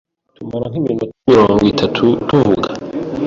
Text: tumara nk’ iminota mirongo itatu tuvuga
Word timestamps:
tumara 0.35 0.65
nk’ 0.71 0.75
iminota 0.79 1.15
mirongo 1.29 1.63
itatu 1.73 2.03
tuvuga 2.27 2.67